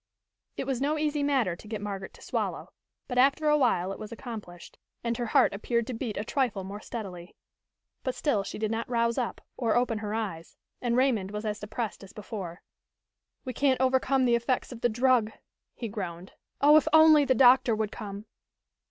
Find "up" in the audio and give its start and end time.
9.19-9.41